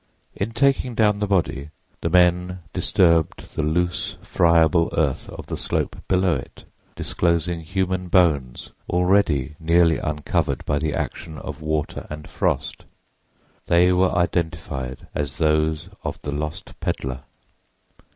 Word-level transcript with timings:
In 0.35 0.49
taking 0.49 0.95
down 0.95 1.19
the 1.19 1.27
body 1.27 1.69
the 2.01 2.09
men 2.09 2.61
disturbed 2.73 3.53
the 3.53 3.61
loose, 3.61 4.17
friable 4.23 4.89
earth 4.97 5.29
of 5.29 5.45
the 5.45 5.55
slope 5.57 5.95
below 6.07 6.33
it, 6.33 6.65
disclosing 6.95 7.59
human 7.61 8.07
bones 8.07 8.71
already 8.89 9.55
nearly 9.59 9.99
uncovered 9.99 10.65
by 10.65 10.79
the 10.79 10.95
action 10.95 11.37
of 11.37 11.61
water 11.61 12.07
and 12.09 12.27
frost. 12.27 12.85
They 13.67 13.93
were 13.93 14.15
identified 14.15 15.05
as 15.13 15.37
those 15.37 15.89
of 16.03 16.19
the 16.23 16.31
lost 16.31 16.79
peddler. 16.79 17.21